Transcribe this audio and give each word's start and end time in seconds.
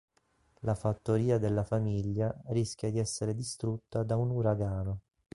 La 0.61 0.73
fattoria 0.73 1.37
della 1.37 1.63
famiglia 1.63 2.35
rischia 2.47 2.89
di 2.89 2.97
essere 2.97 3.35
distrutta 3.35 4.01
da 4.01 4.15
un 4.15 4.31
uragano. 4.31 5.01